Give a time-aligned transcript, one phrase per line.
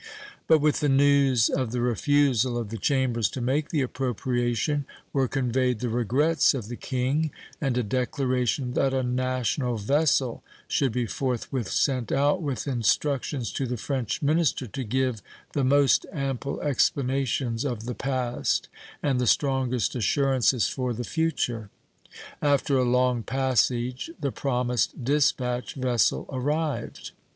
[0.47, 5.27] But with the news of the refusal of the Chambers to make the appropriation were
[5.27, 7.29] conveyed the regrets of the King
[7.61, 13.67] and a declaration that a national vessel should be forthwith sent out with instructions to
[13.67, 15.21] the French minister to give
[15.53, 18.69] the most ample explanations of the past
[19.03, 21.69] and the strongest assurances for the future.
[22.41, 27.11] After a long passage the promised dispatch vessel arrived.